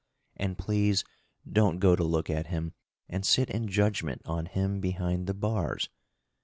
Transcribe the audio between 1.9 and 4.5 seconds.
to look at him and sit in judgment on